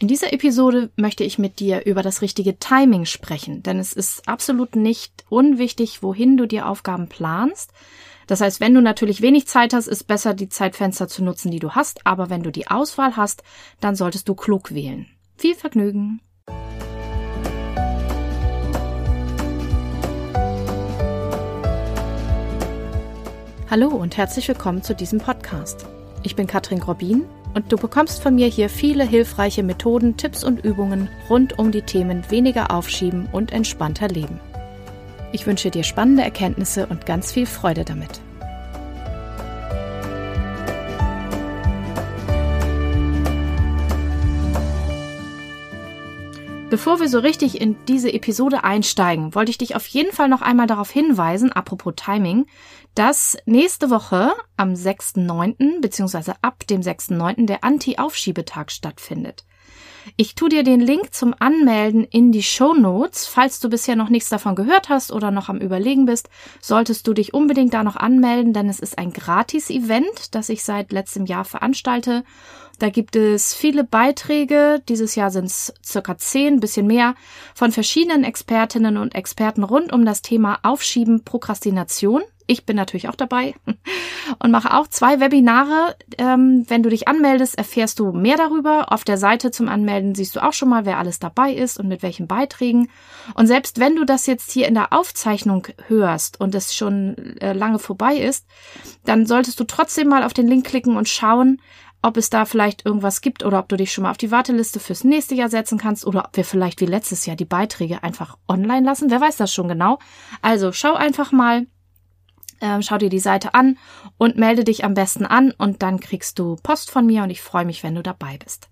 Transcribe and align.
In 0.00 0.08
dieser 0.08 0.32
Episode 0.32 0.88
möchte 0.96 1.24
ich 1.24 1.38
mit 1.38 1.60
dir 1.60 1.84
über 1.84 2.02
das 2.02 2.22
richtige 2.22 2.58
Timing 2.58 3.04
sprechen, 3.04 3.62
denn 3.62 3.78
es 3.78 3.92
ist 3.92 4.26
absolut 4.26 4.74
nicht 4.74 5.26
unwichtig, 5.28 6.02
wohin 6.02 6.38
du 6.38 6.46
dir 6.46 6.66
Aufgaben 6.66 7.06
planst. 7.06 7.70
Das 8.26 8.40
heißt, 8.40 8.60
wenn 8.60 8.72
du 8.72 8.80
natürlich 8.80 9.20
wenig 9.20 9.46
Zeit 9.46 9.74
hast, 9.74 9.88
ist 9.88 10.04
besser, 10.04 10.32
die 10.32 10.48
Zeitfenster 10.48 11.06
zu 11.06 11.22
nutzen, 11.22 11.50
die 11.50 11.58
du 11.58 11.72
hast, 11.72 12.06
aber 12.06 12.30
wenn 12.30 12.42
du 12.42 12.50
die 12.50 12.68
Auswahl 12.68 13.18
hast, 13.18 13.42
dann 13.80 13.94
solltest 13.94 14.26
du 14.26 14.34
klug 14.34 14.72
wählen. 14.72 15.06
Viel 15.36 15.54
Vergnügen! 15.54 16.22
Hallo 23.68 23.88
und 23.88 24.16
herzlich 24.16 24.48
willkommen 24.48 24.82
zu 24.82 24.94
diesem 24.94 25.18
Podcast. 25.18 25.86
Ich 26.22 26.36
bin 26.36 26.46
Katrin 26.46 26.80
Grobin 26.80 27.24
und 27.54 27.72
du 27.72 27.78
bekommst 27.78 28.22
von 28.22 28.34
mir 28.34 28.46
hier 28.46 28.68
viele 28.68 29.04
hilfreiche 29.04 29.62
Methoden, 29.62 30.18
Tipps 30.18 30.44
und 30.44 30.62
Übungen 30.62 31.08
rund 31.30 31.58
um 31.58 31.72
die 31.72 31.82
Themen 31.82 32.30
weniger 32.30 32.70
aufschieben 32.70 33.26
und 33.32 33.52
entspannter 33.52 34.08
leben. 34.08 34.38
Ich 35.32 35.46
wünsche 35.46 35.70
dir 35.70 35.82
spannende 35.82 36.22
Erkenntnisse 36.22 36.86
und 36.86 37.06
ganz 37.06 37.32
viel 37.32 37.46
Freude 37.46 37.84
damit. 37.84 38.20
Bevor 46.70 47.00
wir 47.00 47.08
so 47.08 47.18
richtig 47.18 47.60
in 47.60 47.76
diese 47.88 48.12
Episode 48.12 48.62
einsteigen, 48.62 49.34
wollte 49.34 49.50
ich 49.50 49.58
dich 49.58 49.74
auf 49.74 49.88
jeden 49.88 50.12
Fall 50.12 50.28
noch 50.28 50.40
einmal 50.40 50.68
darauf 50.68 50.88
hinweisen, 50.88 51.50
apropos 51.50 51.94
Timing, 51.96 52.46
dass 52.94 53.36
nächste 53.46 53.90
Woche 53.90 54.32
am 54.56 54.74
6.9. 54.74 55.80
beziehungsweise 55.80 56.34
ab 56.42 56.66
dem 56.66 56.80
6.9. 56.80 57.46
der 57.46 57.64
Anti-Aufschiebetag 57.64 58.70
stattfindet. 58.70 59.44
Ich 60.16 60.34
tu 60.34 60.48
dir 60.48 60.62
den 60.62 60.80
Link 60.80 61.12
zum 61.14 61.34
Anmelden 61.38 62.04
in 62.04 62.32
die 62.32 62.42
Show 62.42 62.74
Notes. 62.74 63.26
Falls 63.26 63.60
du 63.60 63.68
bisher 63.68 63.96
noch 63.96 64.08
nichts 64.08 64.28
davon 64.28 64.54
gehört 64.54 64.88
hast 64.88 65.12
oder 65.12 65.30
noch 65.30 65.48
am 65.48 65.58
Überlegen 65.58 66.06
bist, 66.06 66.28
solltest 66.60 67.06
du 67.06 67.12
dich 67.12 67.34
unbedingt 67.34 67.74
da 67.74 67.84
noch 67.84 67.96
anmelden, 67.96 68.52
denn 68.52 68.68
es 68.68 68.80
ist 68.80 68.98
ein 68.98 69.12
Gratis-Event, 69.12 70.34
das 70.34 70.48
ich 70.48 70.64
seit 70.64 70.92
letztem 70.92 71.26
Jahr 71.26 71.44
veranstalte. 71.44 72.24
Da 72.78 72.88
gibt 72.88 73.14
es 73.14 73.54
viele 73.54 73.84
Beiträge. 73.84 74.82
Dieses 74.88 75.14
Jahr 75.14 75.30
sind 75.30 75.46
es 75.46 75.74
circa 75.84 76.16
zehn, 76.16 76.60
bisschen 76.60 76.86
mehr, 76.86 77.14
von 77.54 77.72
verschiedenen 77.72 78.24
Expertinnen 78.24 78.96
und 78.96 79.14
Experten 79.14 79.64
rund 79.64 79.92
um 79.92 80.06
das 80.06 80.22
Thema 80.22 80.58
Aufschieben, 80.62 81.22
Prokrastination. 81.24 82.22
Ich 82.50 82.66
bin 82.66 82.74
natürlich 82.74 83.08
auch 83.08 83.14
dabei 83.14 83.54
und 84.40 84.50
mache 84.50 84.76
auch 84.76 84.88
zwei 84.88 85.20
Webinare. 85.20 85.94
Ähm, 86.18 86.64
wenn 86.66 86.82
du 86.82 86.90
dich 86.90 87.06
anmeldest, 87.06 87.56
erfährst 87.56 88.00
du 88.00 88.10
mehr 88.10 88.36
darüber. 88.36 88.90
Auf 88.92 89.04
der 89.04 89.18
Seite 89.18 89.52
zum 89.52 89.68
Anmelden 89.68 90.16
siehst 90.16 90.34
du 90.34 90.42
auch 90.42 90.52
schon 90.52 90.68
mal, 90.68 90.84
wer 90.84 90.98
alles 90.98 91.20
dabei 91.20 91.52
ist 91.52 91.78
und 91.78 91.86
mit 91.86 92.02
welchen 92.02 92.26
Beiträgen. 92.26 92.90
Und 93.34 93.46
selbst 93.46 93.78
wenn 93.78 93.94
du 93.94 94.04
das 94.04 94.26
jetzt 94.26 94.50
hier 94.50 94.66
in 94.66 94.74
der 94.74 94.92
Aufzeichnung 94.92 95.68
hörst 95.86 96.40
und 96.40 96.52
es 96.56 96.74
schon 96.74 97.36
äh, 97.40 97.52
lange 97.52 97.78
vorbei 97.78 98.16
ist, 98.16 98.48
dann 99.04 99.26
solltest 99.26 99.60
du 99.60 99.64
trotzdem 99.64 100.08
mal 100.08 100.24
auf 100.24 100.32
den 100.32 100.48
Link 100.48 100.66
klicken 100.66 100.96
und 100.96 101.08
schauen, 101.08 101.62
ob 102.02 102.16
es 102.16 102.30
da 102.30 102.46
vielleicht 102.46 102.84
irgendwas 102.84 103.20
gibt 103.20 103.44
oder 103.44 103.60
ob 103.60 103.68
du 103.68 103.76
dich 103.76 103.92
schon 103.92 104.02
mal 104.02 104.10
auf 104.10 104.18
die 104.18 104.32
Warteliste 104.32 104.80
fürs 104.80 105.04
nächste 105.04 105.36
Jahr 105.36 105.50
setzen 105.50 105.78
kannst 105.78 106.04
oder 106.04 106.24
ob 106.24 106.36
wir 106.36 106.44
vielleicht 106.44 106.80
wie 106.80 106.86
letztes 106.86 107.26
Jahr 107.26 107.36
die 107.36 107.44
Beiträge 107.44 108.02
einfach 108.02 108.38
online 108.48 108.84
lassen. 108.84 109.08
Wer 109.08 109.20
weiß 109.20 109.36
das 109.36 109.54
schon 109.54 109.68
genau. 109.68 110.00
Also 110.42 110.72
schau 110.72 110.94
einfach 110.94 111.30
mal 111.30 111.68
ähm, 112.60 112.82
schau 112.82 112.98
dir 112.98 113.08
die 113.08 113.18
Seite 113.18 113.54
an 113.54 113.78
und 114.18 114.36
melde 114.36 114.64
dich 114.64 114.84
am 114.84 114.94
besten 114.94 115.26
an 115.26 115.52
und 115.52 115.82
dann 115.82 116.00
kriegst 116.00 116.38
du 116.38 116.56
Post 116.62 116.90
von 116.90 117.06
mir 117.06 117.22
und 117.22 117.30
ich 117.30 117.40
freue 117.40 117.64
mich, 117.64 117.82
wenn 117.82 117.94
du 117.94 118.02
dabei 118.02 118.38
bist. 118.38 118.68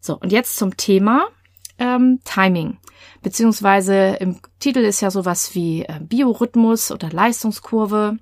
So, 0.00 0.18
und 0.18 0.32
jetzt 0.32 0.56
zum 0.56 0.76
Thema 0.76 1.26
ähm, 1.78 2.20
Timing. 2.24 2.78
Beziehungsweise 3.22 4.16
im 4.20 4.40
Titel 4.60 4.80
ist 4.80 5.00
ja 5.00 5.10
sowas 5.10 5.54
wie 5.54 5.82
äh, 5.82 6.00
Biorhythmus 6.00 6.90
oder 6.90 7.10
Leistungskurve. 7.10 8.18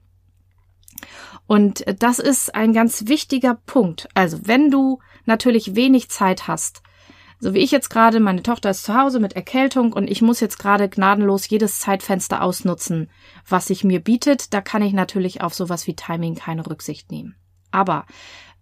Und 1.47 1.85
das 2.01 2.19
ist 2.19 2.55
ein 2.55 2.73
ganz 2.73 3.07
wichtiger 3.07 3.59
Punkt. 3.67 4.09
Also 4.15 4.39
wenn 4.45 4.71
du 4.71 5.01
natürlich 5.27 5.75
wenig 5.75 6.09
Zeit 6.09 6.49
hast, 6.49 6.83
so 7.45 7.53
wie 7.53 7.59
ich 7.59 7.73
jetzt 7.73 7.91
gerade, 7.91 8.21
meine 8.21 8.43
Tochter 8.43 8.71
ist 8.71 8.85
zu 8.85 8.99
Hause 8.99 9.21
mit 9.21 9.35
Erkältung 9.35 9.93
und 9.93 10.11
ich 10.11 10.23
muss 10.23 10.41
jetzt 10.41 10.59
gerade 10.59 10.89
gnadenlos 10.89 11.47
jedes 11.47 11.79
Zeitfenster 11.79 12.41
ausnutzen, 12.41 13.11
was 13.47 13.67
sich 13.67 13.85
mir 13.85 14.01
bietet. 14.01 14.55
Da 14.55 14.63
kann 14.63 14.81
ich 14.81 14.95
natürlich 14.95 15.43
auf 15.43 15.53
sowas 15.53 15.87
wie 15.87 15.95
Timing 15.95 16.37
keine 16.37 16.67
Rücksicht 16.67 17.13
nehmen. 17.13 17.37
Aber 17.71 18.07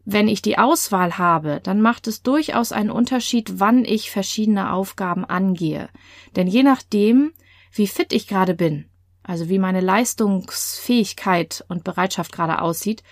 wenn 0.04 0.26
ich 0.26 0.42
die 0.42 0.58
Auswahl 0.58 1.16
habe, 1.16 1.60
dann 1.62 1.80
macht 1.80 2.08
es 2.08 2.24
durchaus 2.24 2.72
einen 2.72 2.90
Unterschied, 2.90 3.60
wann 3.60 3.84
ich 3.84 4.10
verschiedene 4.10 4.72
Aufgaben 4.72 5.24
angehe. 5.24 5.88
Denn 6.34 6.48
je 6.48 6.64
nachdem, 6.64 7.34
wie 7.70 7.86
fit 7.86 8.12
ich 8.12 8.26
gerade 8.26 8.54
bin, 8.54 8.86
also 9.22 9.48
wie 9.48 9.60
meine 9.60 9.80
Leistungsfähigkeit 9.80 11.64
und 11.68 11.84
Bereitschaft 11.84 12.32
gerade 12.32 12.60
aussieht, 12.60 13.04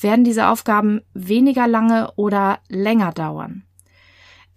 werden 0.00 0.24
diese 0.24 0.48
Aufgaben 0.48 1.02
weniger 1.12 1.68
lange 1.68 2.12
oder 2.16 2.60
länger 2.70 3.12
dauern. 3.12 3.67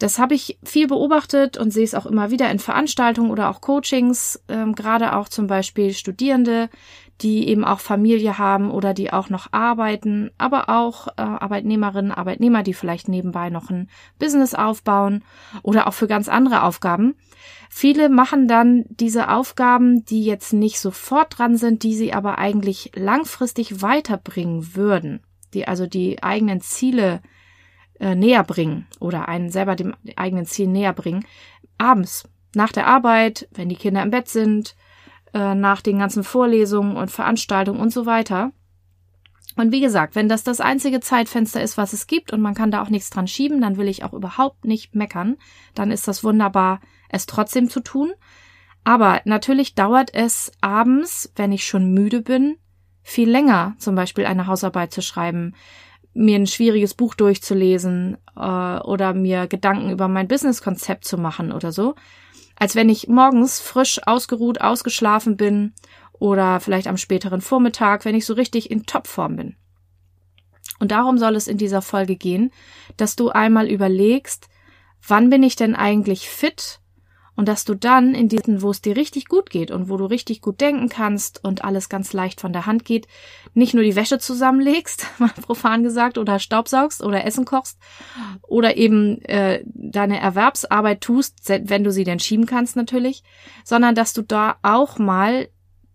Das 0.01 0.17
habe 0.17 0.33
ich 0.33 0.57
viel 0.63 0.87
beobachtet 0.87 1.57
und 1.57 1.71
sehe 1.71 1.83
es 1.83 1.93
auch 1.93 2.07
immer 2.07 2.31
wieder 2.31 2.49
in 2.49 2.57
Veranstaltungen 2.57 3.29
oder 3.29 3.51
auch 3.51 3.61
Coachings, 3.61 4.43
ähm, 4.47 4.73
gerade 4.73 5.15
auch 5.15 5.29
zum 5.29 5.45
Beispiel 5.45 5.93
Studierende, 5.93 6.69
die 7.21 7.47
eben 7.47 7.63
auch 7.63 7.79
Familie 7.79 8.39
haben 8.39 8.71
oder 8.71 8.95
die 8.95 9.13
auch 9.13 9.29
noch 9.29 9.53
arbeiten, 9.53 10.31
aber 10.39 10.69
auch 10.69 11.07
äh, 11.07 11.21
Arbeitnehmerinnen, 11.21 12.11
Arbeitnehmer, 12.11 12.63
die 12.63 12.73
vielleicht 12.73 13.09
nebenbei 13.09 13.51
noch 13.51 13.69
ein 13.69 13.91
Business 14.17 14.55
aufbauen 14.55 15.23
oder 15.61 15.85
auch 15.85 15.93
für 15.93 16.07
ganz 16.07 16.29
andere 16.29 16.63
Aufgaben. 16.63 17.13
Viele 17.69 18.09
machen 18.09 18.47
dann 18.47 18.85
diese 18.89 19.29
Aufgaben, 19.29 20.03
die 20.05 20.25
jetzt 20.25 20.51
nicht 20.51 20.79
sofort 20.79 21.37
dran 21.37 21.57
sind, 21.57 21.83
die 21.83 21.93
sie 21.93 22.11
aber 22.11 22.39
eigentlich 22.39 22.91
langfristig 22.95 23.83
weiterbringen 23.83 24.75
würden, 24.75 25.21
die 25.53 25.67
also 25.67 25.85
die 25.85 26.23
eigenen 26.23 26.59
Ziele 26.59 27.21
äh, 28.01 28.15
näher 28.15 28.43
bringen 28.43 28.87
oder 28.99 29.29
einen 29.29 29.49
selber 29.49 29.75
dem 29.75 29.93
eigenen 30.15 30.45
Ziel 30.45 30.67
näher 30.67 30.91
bringen. 30.91 31.23
Abends, 31.77 32.27
nach 32.55 32.71
der 32.71 32.87
Arbeit, 32.87 33.47
wenn 33.51 33.69
die 33.69 33.75
Kinder 33.75 34.01
im 34.01 34.09
Bett 34.09 34.27
sind, 34.27 34.75
äh, 35.33 35.55
nach 35.55 35.81
den 35.81 35.99
ganzen 35.99 36.23
Vorlesungen 36.23 36.97
und 36.97 37.11
Veranstaltungen 37.11 37.79
und 37.79 37.93
so 37.93 38.05
weiter. 38.05 38.51
Und 39.55 39.71
wie 39.71 39.81
gesagt, 39.81 40.15
wenn 40.15 40.29
das 40.29 40.43
das 40.43 40.59
einzige 40.59 40.99
Zeitfenster 40.99 41.61
ist, 41.61 41.77
was 41.77 41.93
es 41.93 42.07
gibt 42.07 42.33
und 42.33 42.41
man 42.41 42.55
kann 42.55 42.71
da 42.71 42.81
auch 42.81 42.89
nichts 42.89 43.09
dran 43.09 43.27
schieben, 43.27 43.61
dann 43.61 43.77
will 43.77 43.87
ich 43.87 44.03
auch 44.03 44.13
überhaupt 44.13 44.65
nicht 44.65 44.95
meckern. 44.95 45.37
Dann 45.75 45.91
ist 45.91 46.07
das 46.07 46.23
wunderbar, 46.23 46.79
es 47.09 47.25
trotzdem 47.27 47.69
zu 47.69 47.81
tun. 47.81 48.13
Aber 48.83 49.21
natürlich 49.25 49.75
dauert 49.75 50.13
es 50.13 50.51
abends, 50.61 51.31
wenn 51.35 51.51
ich 51.51 51.67
schon 51.67 51.93
müde 51.93 52.21
bin, 52.21 52.57
viel 53.03 53.29
länger, 53.29 53.75
zum 53.77 53.93
Beispiel 53.93 54.25
eine 54.25 54.47
Hausarbeit 54.47 54.91
zu 54.91 55.01
schreiben, 55.01 55.53
mir 56.13 56.35
ein 56.35 56.47
schwieriges 56.47 56.93
Buch 56.93 57.15
durchzulesen 57.15 58.17
äh, 58.35 58.39
oder 58.79 59.13
mir 59.13 59.47
Gedanken 59.47 59.91
über 59.91 60.07
mein 60.07 60.27
Businesskonzept 60.27 61.05
zu 61.05 61.17
machen 61.17 61.51
oder 61.51 61.71
so, 61.71 61.95
als 62.55 62.75
wenn 62.75 62.89
ich 62.89 63.07
morgens 63.07 63.59
frisch 63.59 63.99
ausgeruht, 64.05 64.61
ausgeschlafen 64.61 65.37
bin 65.37 65.73
oder 66.11 66.59
vielleicht 66.59 66.87
am 66.87 66.97
späteren 66.97 67.41
Vormittag, 67.41 68.05
wenn 68.05 68.15
ich 68.15 68.25
so 68.25 68.33
richtig 68.33 68.69
in 68.69 68.85
Topform 68.85 69.37
bin. 69.37 69.55
Und 70.79 70.91
darum 70.91 71.17
soll 71.17 71.35
es 71.35 71.47
in 71.47 71.57
dieser 71.57 71.81
Folge 71.81 72.15
gehen, 72.15 72.51
dass 72.97 73.15
du 73.15 73.29
einmal 73.29 73.69
überlegst, 73.69 74.49
wann 75.07 75.29
bin 75.29 75.43
ich 75.43 75.55
denn 75.55 75.75
eigentlich 75.75 76.29
fit 76.29 76.80
und 77.35 77.47
dass 77.47 77.63
du 77.63 77.75
dann 77.75 78.13
in 78.13 78.27
diesen, 78.27 78.61
wo 78.61 78.71
es 78.71 78.81
dir 78.81 78.95
richtig 78.95 79.25
gut 79.25 79.49
geht 79.49 79.71
und 79.71 79.89
wo 79.89 79.97
du 79.97 80.05
richtig 80.05 80.41
gut 80.41 80.59
denken 80.59 80.89
kannst 80.89 81.43
und 81.43 81.63
alles 81.63 81.89
ganz 81.89 82.13
leicht 82.13 82.41
von 82.41 82.53
der 82.53 82.65
Hand 82.65 82.85
geht, 82.85 83.07
nicht 83.53 83.73
nur 83.73 83.83
die 83.83 83.95
Wäsche 83.95 84.19
zusammenlegst, 84.19 85.05
mal 85.19 85.29
profan 85.41 85.83
gesagt, 85.83 86.17
oder 86.17 86.39
staubsaugst 86.39 87.03
oder 87.03 87.25
Essen 87.25 87.45
kochst 87.45 87.79
oder 88.43 88.77
eben 88.77 89.21
äh, 89.23 89.63
deine 89.65 90.19
Erwerbsarbeit 90.19 91.01
tust, 91.01 91.49
wenn 91.49 91.83
du 91.83 91.91
sie 91.91 92.03
denn 92.03 92.19
schieben 92.19 92.45
kannst 92.45 92.75
natürlich, 92.75 93.23
sondern 93.63 93.95
dass 93.95 94.13
du 94.13 94.21
da 94.21 94.57
auch 94.61 94.99
mal 94.99 95.47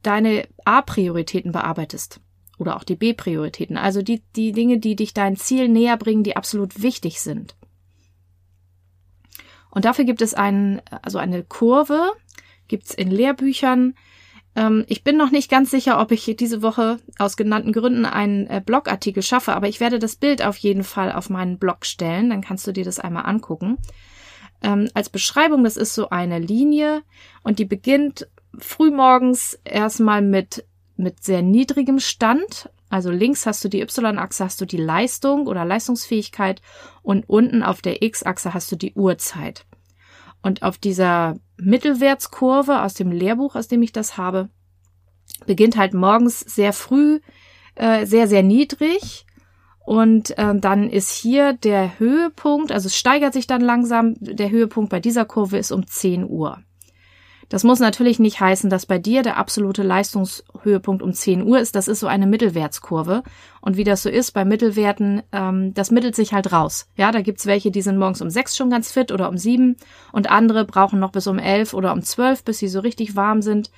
deine 0.03 0.49
A-Prioritäten 0.65 1.53
bearbeitest 1.53 2.21
oder 2.59 2.77
auch 2.77 2.85
die 2.85 2.97
B-Prioritäten, 2.97 3.77
also 3.77 4.03
die, 4.03 4.23
die 4.35 4.53
Dinge, 4.53 4.79
die 4.79 4.97
dich 4.97 5.13
dein 5.13 5.37
Ziel 5.37 5.69
näher 5.69 5.97
bringen, 5.97 6.23
die 6.23 6.37
absolut 6.37 6.83
wichtig 6.83 7.21
sind. 7.21 7.57
Und 9.77 9.85
dafür 9.85 10.07
gibt 10.07 10.23
es 10.23 10.33
einen, 10.33 10.81
also 11.03 11.19
eine 11.19 11.43
Kurve, 11.43 12.13
gibt's 12.67 12.95
in 12.95 13.11
Lehrbüchern. 13.11 13.93
Ähm, 14.55 14.87
ich 14.89 15.05
bin 15.05 15.19
noch 15.19 15.31
nicht 15.31 15.51
ganz 15.51 15.71
sicher, 15.71 16.01
ob 16.01 16.13
ich 16.13 16.35
diese 16.39 16.63
Woche 16.63 16.97
aus 17.19 17.37
genannten 17.37 17.75
Gründen 17.75 18.07
einen 18.07 18.47
äh, 18.47 18.63
Blogartikel 18.65 19.23
schaffe, 19.23 19.53
aber 19.53 19.69
ich 19.69 19.79
werde 19.79 19.99
das 19.99 20.17
Bild 20.17 20.43
auf 20.43 20.57
jeden 20.57 20.83
Fall 20.83 21.13
auf 21.13 21.29
meinen 21.29 21.59
Blog 21.59 21.85
stellen, 21.85 22.31
dann 22.31 22.41
kannst 22.41 22.67
du 22.67 22.73
dir 22.73 22.87
das 22.87 22.99
einmal 22.99 23.27
angucken. 23.27 23.77
Ähm, 24.63 24.89
als 24.95 25.11
Beschreibung, 25.11 25.63
das 25.63 25.77
ist 25.77 25.95
so 25.95 26.09
eine 26.09 26.39
Linie 26.39 27.03
und 27.43 27.59
die 27.59 27.67
beginnt 27.67 28.29
frühmorgens 28.59 29.61
erstmal 29.63 30.23
mit 30.23 30.65
mit 30.97 31.23
sehr 31.23 31.43
niedrigem 31.43 32.01
Stand, 32.01 32.71
Also 32.89 33.11
links 33.11 33.47
hast 33.47 33.65
du 33.65 33.69
die 33.69 33.81
Y-Achse, 33.81 34.45
hast 34.45 34.61
du 34.61 34.65
die 34.65 34.77
Leistung 34.77 35.47
oder 35.47 35.65
Leistungsfähigkeit 35.65 36.63
und 37.03 37.29
unten 37.29 37.63
auf 37.63 37.83
der 37.83 38.03
X-Achse 38.03 38.55
hast 38.55 38.71
du 38.71 38.77
die 38.77 38.95
Uhrzeit. 38.95 39.67
Und 40.43 40.63
auf 40.63 40.79
dieser 40.79 41.37
Mittelwertskurve 41.57 42.83
aus 42.83 42.95
dem 42.95 43.11
Lehrbuch, 43.11 43.57
aus 43.57 43.67
dem 43.67 43.83
ich 43.83 43.93
das 43.93 44.17
habe, 44.17 44.49
beginnt 45.47 45.77
halt 45.77 45.95
morgens 45.95 46.41
sehr 46.41 46.73
früh, 46.73 47.21
äh, 47.75 48.07
sehr, 48.07 48.29
sehr 48.29 48.43
niedrig. 48.43 49.27
Und 49.85 50.37
äh, 50.39 50.55
dann 50.57 50.91
ist 50.91 51.11
hier 51.11 51.53
der 51.53 51.99
Höhepunkt, 51.99 52.73
also 52.73 52.87
es 52.87 52.97
steigert 52.97 53.33
sich 53.33 53.47
dann 53.47 53.61
langsam. 53.61 54.15
Der 54.21 54.51
Höhepunkt 54.51 54.91
bei 54.91 55.01
dieser 55.01 55.25
Kurve 55.25 55.59
ist 55.59 55.73
um 55.73 55.87
10 55.87 56.29
Uhr. 56.29 56.61
Das 57.49 57.63
muss 57.63 57.79
natürlich 57.79 58.19
nicht 58.19 58.41
heißen, 58.41 58.71
dass 58.71 58.87
bei 58.87 58.99
dir 58.99 59.23
der 59.23 59.37
absolute 59.37 59.85
Leistungshöhepunkt 59.85 61.03
um 61.03 61.13
10 61.13 61.47
Uhr 61.47 61.61
ist. 61.61 61.77
Das 61.77 61.87
ist 61.87 62.01
so 62.01 62.09
eine 62.09 62.27
Mittelwertskurve. 62.27 63.23
Und 63.61 63.77
wie 63.77 63.85
das 63.85 64.03
so 64.03 64.09
ist 64.09 64.33
bei 64.33 64.45
Mittelwerten, 64.45 65.23
ähm, 65.33 65.73
das 65.73 65.91
mittelt 65.91 66.17
sich 66.17 66.33
halt 66.33 66.53
raus. 66.53 66.89
Ja, 66.97 67.13
da 67.13 67.21
gibt's 67.21 67.47
welche, 67.47 67.71
die 67.71 67.83
sind 67.83 67.99
morgens 67.99 68.21
um 68.21 68.31
6 68.31 68.57
schon 68.57 68.71
ganz 68.71 68.91
fit 68.91 69.13
oder 69.13 69.29
um 69.29 69.39
7 69.39 69.77
und 70.13 70.31
andere 70.31 70.65
brauchen 70.65 70.99
noch 70.99 71.13
bis 71.13 71.27
um 71.29 71.39
11 71.39 71.73
oder 71.73 71.93
um 71.93 72.03
12, 72.03 72.43
bis 72.45 72.59
sie 72.59 72.69
so 72.69 72.81
richtig 72.81 73.15
warm 73.15 73.43
sind. 73.43 73.71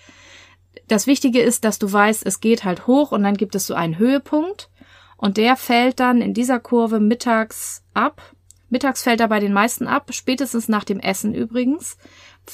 Das 0.87 1.07
Wichtige 1.07 1.41
ist, 1.41 1.65
dass 1.65 1.79
du 1.79 1.93
weißt, 1.93 2.25
es 2.25 2.41
geht 2.41 2.65
halt 2.65 2.87
hoch 2.87 3.13
und 3.13 3.23
dann 3.23 3.37
gibt 3.37 3.55
es 3.55 3.67
so 3.67 3.75
einen 3.75 3.99
Höhepunkt 3.99 4.71
und 5.19 5.37
der 5.37 5.57
fällt 5.57 6.01
dann 6.01 6.23
in 6.23 6.33
dieser 6.33 6.61
Kurve 6.61 7.01
mittags 7.01 7.83
ab. 7.93 8.23
Mittags 8.71 9.03
fällt 9.03 9.21
er 9.21 9.29
bei 9.29 9.41
den 9.41 9.53
meisten 9.53 9.87
ab, 9.87 10.11
spätestens 10.13 10.69
nach 10.69 10.85
dem 10.85 11.01
Essen 11.01 11.35
übrigens 11.35 11.97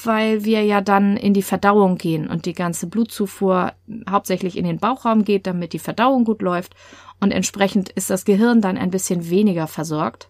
weil 0.03 0.43
wir 0.43 0.63
ja 0.63 0.81
dann 0.81 1.17
in 1.17 1.33
die 1.33 1.41
Verdauung 1.41 1.97
gehen 1.97 2.27
und 2.27 2.45
die 2.45 2.53
ganze 2.53 2.87
Blutzufuhr 2.87 3.73
hauptsächlich 4.09 4.57
in 4.57 4.65
den 4.65 4.79
Bauchraum 4.79 5.23
geht, 5.23 5.47
damit 5.47 5.73
die 5.73 5.79
Verdauung 5.79 6.25
gut 6.25 6.41
läuft 6.41 6.75
und 7.19 7.31
entsprechend 7.31 7.89
ist 7.89 8.09
das 8.09 8.25
Gehirn 8.25 8.61
dann 8.61 8.77
ein 8.77 8.91
bisschen 8.91 9.29
weniger 9.29 9.67
versorgt. 9.67 10.29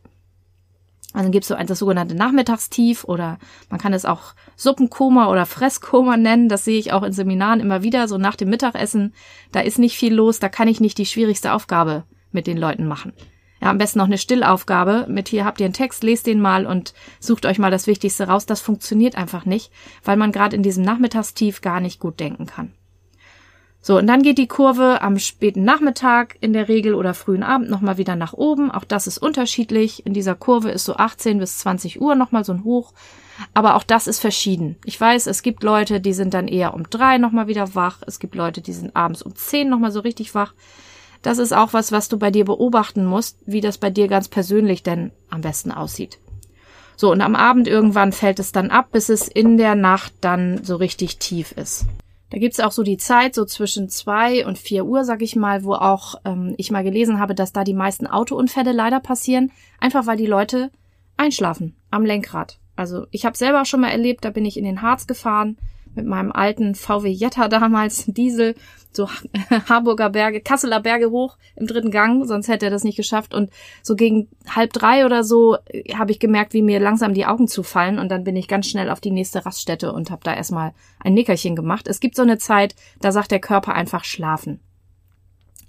Also 1.13 1.31
gibt 1.31 1.44
es 1.44 1.47
so 1.47 1.56
ein 1.56 1.65
das 1.65 1.79
sogenannte 1.79 2.13
Nachmittagstief 2.13 3.06
oder 3.06 3.39
man 3.69 3.79
kann 3.79 3.94
es 3.94 4.03
auch 4.03 4.33
Suppenkoma 4.57 5.29
oder 5.31 5.45
Fresskoma 5.45 6.17
nennen. 6.17 6.50
Das 6.50 6.65
sehe 6.65 6.77
ich 6.77 6.91
auch 6.91 7.03
in 7.03 7.13
Seminaren 7.13 7.62
immer 7.62 7.83
wieder, 7.83 8.09
so 8.09 8.17
nach 8.17 8.35
dem 8.35 8.50
Mittagessen. 8.50 9.13
Da 9.53 9.62
ist 9.62 9.79
nicht 9.79 9.97
viel 9.97 10.13
los, 10.13 10.39
da 10.39 10.50
kann 10.50 10.67
ich 10.67 10.81
nicht 10.81 10.97
die 10.97 11.06
schwierigste 11.06 11.53
Aufgabe 11.53 12.03
mit 12.33 12.47
den 12.47 12.57
Leuten 12.57 12.85
machen. 12.85 13.13
Ja, 13.61 13.69
am 13.69 13.77
besten 13.77 13.99
noch 13.99 14.05
eine 14.05 14.17
Stillaufgabe 14.17 15.05
mit 15.07 15.29
hier 15.29 15.45
habt 15.45 15.59
ihr 15.59 15.65
einen 15.65 15.73
Text, 15.73 16.03
lest 16.03 16.27
den 16.27 16.41
mal 16.41 16.65
und 16.65 16.93
sucht 17.19 17.45
euch 17.45 17.57
mal 17.57 17.71
das 17.71 17.87
Wichtigste 17.87 18.27
raus. 18.27 18.45
Das 18.45 18.61
funktioniert 18.61 19.15
einfach 19.15 19.45
nicht, 19.45 19.71
weil 20.03 20.17
man 20.17 20.31
gerade 20.31 20.55
in 20.55 20.63
diesem 20.63 20.83
Nachmittagstief 20.83 21.61
gar 21.61 21.79
nicht 21.79 21.99
gut 21.99 22.19
denken 22.19 22.45
kann. 22.45 22.73
So, 23.87 23.99
und 23.99 24.07
dann 24.07 24.23
geht 24.23 24.39
die 24.39 24.47
Kurve 24.47 25.03
am 25.03 25.19
späten 25.19 25.63
Nachmittag 25.63 26.37
in 26.41 26.53
der 26.53 26.67
Regel 26.67 26.95
oder 26.95 27.13
frühen 27.13 27.43
Abend 27.43 27.69
nochmal 27.69 27.99
wieder 27.99 28.15
nach 28.15 28.33
oben. 28.33 28.71
Auch 28.71 28.83
das 28.83 29.05
ist 29.05 29.19
unterschiedlich. 29.19 30.07
In 30.07 30.13
dieser 30.13 30.33
Kurve 30.33 30.71
ist 30.71 30.85
so 30.85 30.95
18 30.95 31.37
bis 31.37 31.59
20 31.59 32.01
Uhr 32.01 32.15
nochmal 32.15 32.43
so 32.43 32.51
ein 32.51 32.63
Hoch. 32.63 32.93
Aber 33.53 33.75
auch 33.75 33.83
das 33.83 34.07
ist 34.07 34.19
verschieden. 34.19 34.77
Ich 34.85 34.99
weiß, 34.99 35.27
es 35.27 35.43
gibt 35.43 35.61
Leute, 35.61 36.01
die 36.01 36.13
sind 36.13 36.33
dann 36.33 36.47
eher 36.47 36.73
um 36.73 36.89
drei 36.89 37.19
nochmal 37.19 37.45
wieder 37.45 37.75
wach. 37.75 37.99
Es 38.07 38.17
gibt 38.17 38.33
Leute, 38.33 38.61
die 38.61 38.73
sind 38.73 38.95
abends 38.95 39.21
um 39.21 39.35
zehn 39.35 39.69
nochmal 39.69 39.91
so 39.91 39.99
richtig 39.99 40.33
wach. 40.33 40.55
Das 41.25 41.39
ist 41.39 41.54
auch 41.54 41.74
was, 41.74 41.92
was 41.92 42.07
du 42.07 42.19
bei 42.19 42.30
dir 42.30 42.45
beobachten 42.45 43.04
musst, 43.04 43.39
wie 43.48 43.60
das 43.60 43.80
bei 43.80 43.89
dir 43.89 44.07
ganz 44.07 44.27
persönlich 44.27 44.83
denn 44.83 45.12
am 45.31 45.42
besten 45.42 45.72
aussieht. 45.72 46.19
So, 46.98 47.12
und 47.12 47.22
am 47.22 47.36
Abend 47.36 47.68
irgendwann 47.68 48.12
fällt 48.12 48.38
es 48.38 48.51
dann 48.51 48.69
ab, 48.69 48.89
bis 48.92 49.10
es 49.10 49.27
in 49.27 49.57
der 49.57 49.74
Nacht 49.74 50.13
dann 50.22 50.63
so 50.63 50.75
richtig 50.75 51.18
tief 51.18 51.51
ist. 51.51 51.88
Da 52.30 52.38
gibt's 52.38 52.60
auch 52.60 52.72
so 52.72 52.83
die 52.83 52.98
Zeit, 52.98 53.33
so 53.33 53.44
zwischen 53.44 53.89
zwei 53.89 54.45
und 54.45 54.60
vier 54.60 54.86
Uhr, 54.86 55.04
sag 55.04 55.24
ich 55.24 55.36
mal, 55.36 55.63
wo 55.63 55.74
auch 55.74 56.13
ähm, 56.25 56.54
ich 56.57 56.69
mal 56.69 56.83
gelesen 56.83 57.19
habe, 57.19 57.33
dass 57.33 57.51
da 57.51 57.63
die 57.63 57.74
meisten 57.74 58.06
Autounfälle 58.06 58.72
leider 58.72 59.00
passieren, 59.00 59.51
einfach 59.80 60.06
weil 60.06 60.18
die 60.18 60.27
Leute 60.27 60.69
einschlafen 61.18 61.75
am 61.89 62.06
Lenkrad. 62.06 62.60
Also 62.75 63.07
ich 63.10 63.25
habe 63.25 63.36
selber 63.36 63.66
schon 63.66 63.81
mal 63.81 63.89
erlebt, 63.89 64.25
da 64.25 64.30
bin 64.30 64.45
ich 64.45 64.57
in 64.57 64.63
den 64.63 64.83
Harz 64.83 65.07
gefahren 65.07 65.57
mit 65.95 66.06
meinem 66.06 66.31
alten 66.31 66.75
VW 66.75 67.09
Jetta 67.09 67.47
damals, 67.47 68.06
Diesel, 68.07 68.56
so 68.92 69.09
Harburger 69.69 70.09
Berge, 70.09 70.42
Kasseler 70.42 70.80
Berge 70.80 71.12
hoch 71.12 71.38
im 71.56 71.68
dritten 71.68 71.92
Gang, 71.92 72.25
sonst 72.25 72.47
hätte 72.47 72.65
er 72.65 72.71
das 72.71 72.83
nicht 72.83 72.95
geschafft. 72.95 73.33
Und 73.33 73.50
so 73.81 73.95
gegen 73.95 74.30
halb 74.50 74.74
drei 74.74 75.06
oder 75.06 75.24
so 75.24 75.57
äh, 75.68 75.94
habe 75.95 76.12
ich 76.12 76.19
gemerkt, 76.19 76.53
wie 76.53 76.62
mir 76.62 76.80
langsam 76.80 77.13
die 77.13 77.25
Augen 77.25 77.47
zufallen 77.47 78.00
und 78.00 78.09
dann 78.09 78.24
bin 78.24 78.36
ich 78.36 78.47
ganz 78.47 78.68
schnell 78.68 78.89
auf 78.89 79.01
die 79.01 79.12
nächste 79.12 79.45
Raststätte 79.45 79.92
und 79.92 80.12
habe 80.12 80.24
da 80.24 80.33
erstmal 80.33 80.74
ein 81.00 81.13
Nickerchen 81.13 81.56
gemacht. 81.56 81.88
Es 81.88 82.00
gibt 82.00 82.15
so 82.15 82.21
eine 82.21 82.38
Zeit, 82.38 82.75
da 83.01 83.12
sagt 83.12 83.31
der 83.31 83.39
Körper 83.39 83.74
einfach 83.74 84.03
schlafen. 84.03 84.59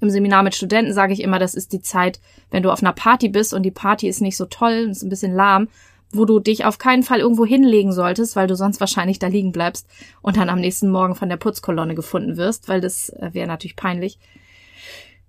Im 0.00 0.10
Seminar 0.10 0.42
mit 0.42 0.54
Studenten 0.54 0.92
sage 0.92 1.14
ich 1.14 1.22
immer, 1.22 1.38
das 1.38 1.54
ist 1.54 1.72
die 1.72 1.80
Zeit, 1.80 2.20
wenn 2.50 2.62
du 2.62 2.70
auf 2.70 2.82
einer 2.82 2.92
Party 2.92 3.28
bist 3.28 3.54
und 3.54 3.62
die 3.62 3.70
Party 3.70 4.08
ist 4.08 4.20
nicht 4.20 4.36
so 4.36 4.44
toll, 4.44 4.88
ist 4.90 5.02
ein 5.02 5.08
bisschen 5.08 5.34
lahm 5.34 5.68
wo 6.16 6.24
du 6.24 6.40
dich 6.40 6.64
auf 6.64 6.78
keinen 6.78 7.02
Fall 7.02 7.20
irgendwo 7.20 7.44
hinlegen 7.44 7.92
solltest, 7.92 8.36
weil 8.36 8.46
du 8.46 8.56
sonst 8.56 8.80
wahrscheinlich 8.80 9.18
da 9.18 9.26
liegen 9.28 9.52
bleibst 9.52 9.86
und 10.22 10.36
dann 10.36 10.48
am 10.48 10.60
nächsten 10.60 10.90
Morgen 10.90 11.14
von 11.14 11.28
der 11.28 11.36
Putzkolonne 11.36 11.94
gefunden 11.94 12.36
wirst, 12.36 12.68
weil 12.68 12.80
das 12.80 13.10
äh, 13.10 13.30
wäre 13.32 13.46
natürlich 13.46 13.76
peinlich. 13.76 14.18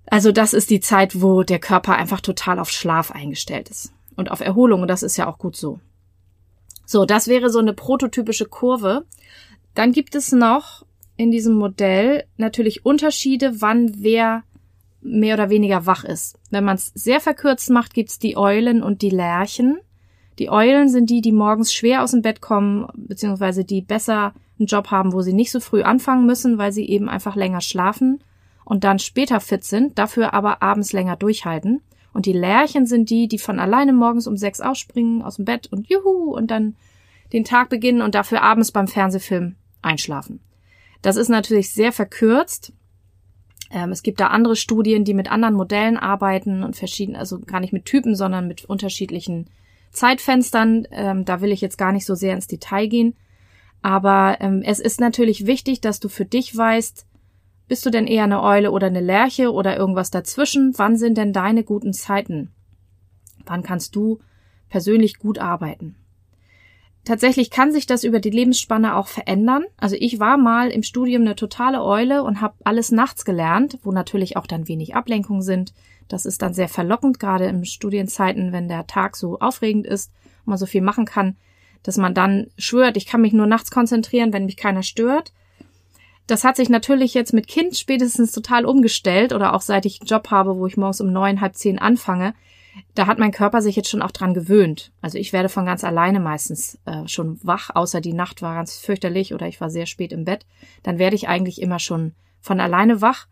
Also 0.05 0.31
das 0.31 0.53
ist 0.53 0.69
die 0.69 0.79
Zeit, 0.79 1.21
wo 1.21 1.43
der 1.43 1.59
Körper 1.59 1.95
einfach 1.95 2.21
total 2.21 2.59
auf 2.59 2.69
Schlaf 2.69 3.11
eingestellt 3.11 3.69
ist 3.69 3.93
und 4.15 4.31
auf 4.31 4.39
Erholung 4.39 4.81
und 4.81 4.87
das 4.87 5.03
ist 5.03 5.17
ja 5.17 5.27
auch 5.27 5.37
gut 5.37 5.55
so. 5.55 5.79
So, 6.85 7.05
das 7.05 7.27
wäre 7.27 7.49
so 7.49 7.59
eine 7.59 7.73
prototypische 7.73 8.45
Kurve. 8.45 9.05
Dann 9.75 9.91
gibt 9.91 10.15
es 10.15 10.31
noch 10.31 10.85
in 11.17 11.31
diesem 11.31 11.55
Modell 11.55 12.23
natürlich 12.37 12.85
Unterschiede, 12.85 13.61
wann 13.61 13.91
wer 14.01 14.43
mehr 15.01 15.35
oder 15.35 15.49
weniger 15.49 15.85
wach 15.85 16.03
ist. 16.03 16.37
Wenn 16.49 16.63
man 16.63 16.75
es 16.75 16.91
sehr 16.95 17.19
verkürzt 17.19 17.69
macht, 17.69 17.93
gibt's 17.93 18.19
die 18.19 18.37
Eulen 18.37 18.83
und 18.83 19.01
die 19.01 19.09
Lerchen. 19.09 19.79
Die 20.39 20.49
Eulen 20.49 20.89
sind 20.89 21.09
die, 21.09 21.21
die 21.21 21.31
morgens 21.31 21.73
schwer 21.73 22.03
aus 22.03 22.11
dem 22.11 22.21
Bett 22.21 22.41
kommen, 22.41 22.87
beziehungsweise 22.95 23.65
die 23.65 23.81
besser 23.81 24.33
einen 24.59 24.67
Job 24.67 24.91
haben, 24.91 25.13
wo 25.13 25.21
sie 25.21 25.33
nicht 25.33 25.51
so 25.51 25.59
früh 25.59 25.81
anfangen 25.81 26.25
müssen, 26.25 26.57
weil 26.57 26.71
sie 26.71 26.87
eben 26.87 27.09
einfach 27.09 27.35
länger 27.35 27.61
schlafen 27.61 28.19
und 28.65 28.83
dann 28.83 28.99
später 28.99 29.39
fit 29.39 29.63
sind, 29.63 29.97
dafür 29.97 30.33
aber 30.33 30.61
abends 30.61 30.93
länger 30.93 31.15
durchhalten. 31.15 31.81
Und 32.13 32.25
die 32.25 32.33
Lerchen 32.33 32.85
sind 32.85 33.09
die, 33.09 33.27
die 33.27 33.37
von 33.37 33.59
alleine 33.59 33.93
morgens 33.93 34.27
um 34.27 34.37
sechs 34.37 34.59
ausspringen 34.59 35.21
aus 35.21 35.35
dem 35.35 35.45
Bett 35.45 35.67
und 35.71 35.87
juhu 35.87 36.35
und 36.35 36.51
dann 36.51 36.75
den 37.33 37.43
Tag 37.43 37.69
beginnen 37.69 38.01
und 38.01 38.15
dafür 38.15 38.41
abends 38.41 38.71
beim 38.71 38.87
Fernsehfilm 38.87 39.55
einschlafen. 39.81 40.39
Das 41.01 41.15
ist 41.15 41.29
natürlich 41.29 41.71
sehr 41.71 41.91
verkürzt. 41.91 42.73
Ähm, 43.69 43.91
es 43.91 44.01
gibt 44.01 44.19
da 44.19 44.27
andere 44.27 44.55
Studien, 44.55 45.03
die 45.03 45.13
mit 45.13 45.31
anderen 45.31 45.55
Modellen 45.55 45.97
arbeiten 45.97 46.63
und 46.63 46.75
verschieden, 46.75 47.15
also 47.15 47.39
gar 47.39 47.59
nicht 47.59 47.73
mit 47.73 47.85
Typen, 47.85 48.15
sondern 48.15 48.47
mit 48.47 48.65
unterschiedlichen 48.65 49.49
Zeitfenstern. 49.91 50.87
Ähm, 50.91 51.25
da 51.25 51.41
will 51.41 51.51
ich 51.51 51.61
jetzt 51.61 51.77
gar 51.77 51.91
nicht 51.91 52.05
so 52.05 52.15
sehr 52.15 52.33
ins 52.33 52.47
Detail 52.47 52.87
gehen. 52.87 53.15
Aber 53.81 54.37
ähm, 54.39 54.63
es 54.65 54.79
ist 54.79 54.99
natürlich 54.99 55.45
wichtig, 55.45 55.81
dass 55.81 55.99
du 55.99 56.09
für 56.09 56.25
dich 56.25 56.55
weißt, 56.55 57.05
bist 57.67 57.85
du 57.85 57.89
denn 57.89 58.07
eher 58.07 58.23
eine 58.23 58.41
Eule 58.41 58.71
oder 58.71 58.87
eine 58.87 59.01
Lerche 59.01 59.51
oder 59.51 59.77
irgendwas 59.77 60.09
dazwischen? 60.09 60.73
Wann 60.77 60.97
sind 60.97 61.17
denn 61.17 61.33
deine 61.33 61.63
guten 61.63 61.93
Zeiten? 61.93 62.51
Wann 63.45 63.63
kannst 63.63 63.95
du 63.95 64.19
persönlich 64.69 65.19
gut 65.19 65.39
arbeiten? 65.39 65.95
Tatsächlich 67.07 67.51
kann 67.51 67.71
sich 67.71 67.85
das 67.85 68.03
über 68.03 68.19
die 68.19 68.31
Lebensspanne 68.31 68.97
auch 68.97 69.07
verändern. 69.07 69.63
Also 69.77 69.95
ich 69.97 70.19
war 70.19 70.35
mal 70.35 70.69
im 70.69 70.83
Studium 70.83 71.21
eine 71.21 71.37
totale 71.37 71.81
Eule 71.81 72.21
und 72.21 72.41
habe 72.41 72.55
alles 72.65 72.91
nachts 72.91 73.23
gelernt, 73.23 73.79
wo 73.83 73.93
natürlich 73.93 74.35
auch 74.35 74.45
dann 74.45 74.67
wenig 74.67 74.93
Ablenkung 74.93 75.41
sind. 75.41 75.73
Das 76.09 76.25
ist 76.25 76.41
dann 76.41 76.53
sehr 76.53 76.67
verlockend, 76.67 77.17
gerade 77.17 77.45
in 77.45 77.63
Studienzeiten, 77.63 78.51
wenn 78.51 78.67
der 78.67 78.87
Tag 78.87 79.15
so 79.15 79.39
aufregend 79.39 79.87
ist 79.87 80.11
und 80.39 80.47
man 80.47 80.57
so 80.57 80.65
viel 80.65 80.81
machen 80.81 81.05
kann, 81.05 81.37
dass 81.81 81.95
man 81.95 82.13
dann 82.13 82.47
schwört, 82.57 82.97
ich 82.97 83.05
kann 83.05 83.21
mich 83.21 83.31
nur 83.31 83.47
nachts 83.47 83.71
konzentrieren, 83.71 84.33
wenn 84.33 84.45
mich 84.45 84.57
keiner 84.57 84.83
stört. 84.83 85.31
Das 86.27 86.43
hat 86.43 86.57
sich 86.57 86.67
natürlich 86.67 87.13
jetzt 87.13 87.31
mit 87.31 87.47
Kind 87.47 87.77
spätestens 87.77 88.33
total 88.33 88.65
umgestellt 88.65 89.31
oder 89.31 89.53
auch 89.53 89.61
seit 89.61 89.85
ich 89.85 90.01
einen 90.01 90.09
Job 90.09 90.29
habe, 90.29 90.57
wo 90.57 90.67
ich 90.67 90.75
morgens 90.75 90.99
um 90.99 91.13
neun, 91.13 91.39
halb 91.39 91.55
zehn 91.55 91.79
anfange. 91.79 92.33
Da 92.95 93.07
hat 93.07 93.19
mein 93.19 93.31
Körper 93.31 93.61
sich 93.61 93.75
jetzt 93.75 93.89
schon 93.89 94.01
auch 94.01 94.11
dran 94.11 94.33
gewöhnt. 94.33 94.91
Also 95.01 95.17
ich 95.17 95.33
werde 95.33 95.49
von 95.49 95.65
ganz 95.65 95.83
alleine 95.83 96.19
meistens 96.19 96.79
äh, 96.85 97.07
schon 97.07 97.39
wach, 97.43 97.69
außer 97.73 98.01
die 98.01 98.13
Nacht 98.13 98.41
war 98.41 98.55
ganz 98.55 98.77
fürchterlich 98.77 99.33
oder 99.33 99.47
ich 99.47 99.61
war 99.61 99.69
sehr 99.69 99.85
spät 99.85 100.11
im 100.11 100.25
Bett. 100.25 100.45
Dann 100.83 100.99
werde 100.99 101.15
ich 101.15 101.27
eigentlich 101.27 101.61
immer 101.61 101.79
schon 101.79 102.13
von 102.41 102.59
alleine 102.59 103.01
wach. 103.01 103.27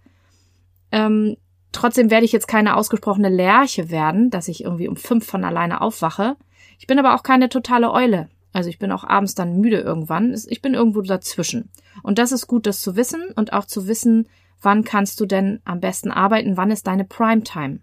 Ähm, 0.92 1.38
Trotzdem 1.76 2.10
werde 2.10 2.24
ich 2.24 2.32
jetzt 2.32 2.48
keine 2.48 2.78
ausgesprochene 2.78 3.28
Lerche 3.28 3.90
werden, 3.90 4.30
dass 4.30 4.48
ich 4.48 4.64
irgendwie 4.64 4.88
um 4.88 4.96
fünf 4.96 5.26
von 5.26 5.44
alleine 5.44 5.82
aufwache. 5.82 6.38
Ich 6.80 6.88
bin 6.88 6.98
aber 6.98 7.14
auch 7.14 7.22
keine 7.22 7.50
totale 7.50 7.92
Eule. 7.92 8.30
Also 8.54 8.70
ich 8.70 8.80
bin 8.80 8.94
auch 8.94 9.04
abends 9.04 9.36
dann 9.36 9.60
müde 9.60 9.82
irgendwann. 9.82 10.34
Ich 10.48 10.62
bin 10.62 10.74
irgendwo 10.74 11.02
dazwischen. 11.02 11.70
Und 12.02 12.18
das 12.18 12.32
ist 12.32 12.48
gut, 12.48 12.66
das 12.66 12.80
zu 12.80 12.96
wissen 12.96 13.26
und 13.36 13.52
auch 13.52 13.66
zu 13.66 13.90
wissen, 13.90 14.30
wann 14.62 14.86
kannst 14.86 15.20
du 15.20 15.26
denn 15.26 15.60
am 15.66 15.82
besten 15.82 16.12
arbeiten, 16.12 16.56
wann 16.56 16.72
ist 16.72 16.88
deine 16.88 17.04
Primetime. 17.04 17.80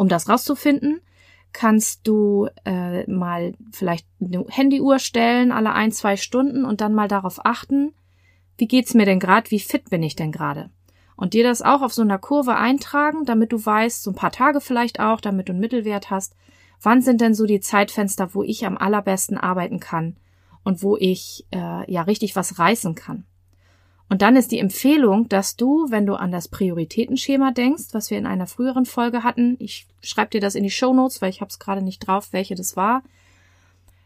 Um 0.00 0.08
das 0.08 0.30
rauszufinden, 0.30 1.02
kannst 1.52 2.08
du 2.08 2.48
äh, 2.64 3.04
mal 3.06 3.52
vielleicht 3.70 4.06
eine 4.18 4.46
Handyuhr 4.48 4.98
stellen, 4.98 5.52
alle 5.52 5.74
ein, 5.74 5.92
zwei 5.92 6.16
Stunden 6.16 6.64
und 6.64 6.80
dann 6.80 6.94
mal 6.94 7.06
darauf 7.06 7.44
achten, 7.44 7.92
wie 8.56 8.66
geht's 8.66 8.94
mir 8.94 9.04
denn 9.04 9.20
gerade, 9.20 9.50
wie 9.50 9.60
fit 9.60 9.90
bin 9.90 10.02
ich 10.02 10.16
denn 10.16 10.32
gerade? 10.32 10.70
Und 11.16 11.34
dir 11.34 11.44
das 11.44 11.60
auch 11.60 11.82
auf 11.82 11.92
so 11.92 12.00
einer 12.00 12.16
Kurve 12.16 12.56
eintragen, 12.56 13.26
damit 13.26 13.52
du 13.52 13.62
weißt, 13.62 14.02
so 14.02 14.12
ein 14.12 14.16
paar 14.16 14.32
Tage 14.32 14.62
vielleicht 14.62 15.00
auch, 15.00 15.20
damit 15.20 15.50
du 15.50 15.52
einen 15.52 15.60
Mittelwert 15.60 16.08
hast, 16.08 16.34
wann 16.80 17.02
sind 17.02 17.20
denn 17.20 17.34
so 17.34 17.44
die 17.44 17.60
Zeitfenster, 17.60 18.32
wo 18.32 18.42
ich 18.42 18.64
am 18.64 18.78
allerbesten 18.78 19.36
arbeiten 19.36 19.80
kann 19.80 20.16
und 20.64 20.82
wo 20.82 20.96
ich 20.96 21.44
äh, 21.50 21.92
ja 21.92 22.00
richtig 22.00 22.36
was 22.36 22.58
reißen 22.58 22.94
kann. 22.94 23.26
Und 24.10 24.22
dann 24.22 24.34
ist 24.34 24.50
die 24.50 24.58
Empfehlung, 24.58 25.28
dass 25.28 25.54
du, 25.54 25.86
wenn 25.88 26.04
du 26.04 26.14
an 26.14 26.32
das 26.32 26.48
Prioritätenschema 26.48 27.52
denkst, 27.52 27.84
was 27.92 28.10
wir 28.10 28.18
in 28.18 28.26
einer 28.26 28.48
früheren 28.48 28.84
Folge 28.84 29.22
hatten, 29.22 29.54
ich 29.60 29.86
schreibe 30.02 30.30
dir 30.30 30.40
das 30.40 30.56
in 30.56 30.64
die 30.64 30.70
Show 30.70 30.92
Notes, 30.92 31.22
weil 31.22 31.30
ich 31.30 31.40
habe 31.40 31.48
es 31.48 31.60
gerade 31.60 31.80
nicht 31.80 32.00
drauf, 32.00 32.32
welche 32.32 32.56
das 32.56 32.76
war, 32.76 33.04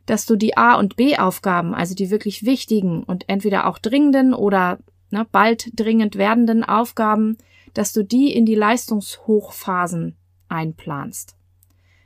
dass 0.05 0.27
du 0.27 0.37
die 0.37 0.59
A- 0.59 0.75
und 0.75 0.97
B-Aufgaben, 0.97 1.75
also 1.75 1.95
die 1.95 2.11
wirklich 2.11 2.45
wichtigen 2.45 3.03
und 3.03 3.31
entweder 3.31 3.67
auch 3.67 3.79
dringenden 3.79 4.35
oder 4.35 4.79
ne, 5.11 5.27
bald 5.33 5.71
dringend 5.73 6.17
werdenden 6.17 6.65
Aufgaben, 6.65 7.39
dass 7.73 7.95
du 7.95 8.05
die 8.05 8.31
in 8.31 8.45
die 8.45 8.57
Leistungshochphasen 8.57 10.17
einplanst. 10.51 11.35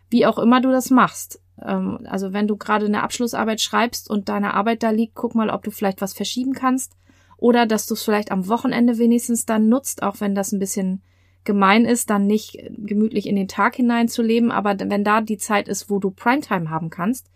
Wie 0.08 0.24
auch 0.24 0.38
immer 0.38 0.60
du 0.60 0.70
das 0.70 0.90
machst. 0.90 1.42
Ähm, 1.60 2.06
also 2.08 2.32
wenn 2.32 2.46
du 2.46 2.56
gerade 2.56 2.86
eine 2.86 3.02
Abschlussarbeit 3.02 3.60
schreibst 3.60 4.08
und 4.08 4.28
deine 4.28 4.54
Arbeit 4.54 4.84
da 4.84 4.90
liegt, 4.90 5.16
guck 5.16 5.34
mal, 5.34 5.50
ob 5.50 5.64
du 5.64 5.72
vielleicht 5.72 6.00
was 6.00 6.12
verschieben 6.12 6.52
kannst 6.52 6.94
oder 7.38 7.66
dass 7.66 7.86
du 7.86 7.94
es 7.94 8.02
vielleicht 8.02 8.30
am 8.30 8.48
Wochenende 8.48 8.98
wenigstens 8.98 9.46
dann 9.46 9.68
nutzt, 9.68 10.02
auch 10.02 10.20
wenn 10.20 10.34
das 10.34 10.52
ein 10.52 10.58
bisschen 10.58 11.02
gemein 11.44 11.86
ist, 11.86 12.10
dann 12.10 12.26
nicht 12.26 12.58
gemütlich 12.76 13.26
in 13.26 13.36
den 13.36 13.48
Tag 13.48 13.76
hineinzuleben, 13.76 14.50
aber 14.50 14.76
wenn 14.78 15.04
da 15.04 15.20
die 15.22 15.38
Zeit 15.38 15.68
ist, 15.68 15.88
wo 15.88 15.98
du 15.98 16.10
Primetime 16.10 16.68
haben 16.68 16.90
kannst, 16.90 17.30